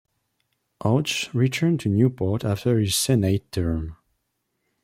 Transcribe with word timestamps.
Hodges 0.81 1.29
returned 1.31 1.79
to 1.81 1.87
Newport 1.89 2.43
after 2.43 2.79
his 2.79 2.95
Senate 2.95 3.51
term. 3.51 3.97